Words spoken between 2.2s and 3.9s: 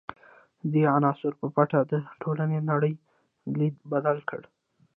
ټولنې نړۍ لید